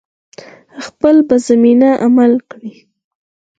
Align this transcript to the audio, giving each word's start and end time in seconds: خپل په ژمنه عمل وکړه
خپل 0.85 1.15
په 1.27 1.35
ژمنه 1.45 1.91
عمل 2.05 2.31
وکړه 2.37 2.69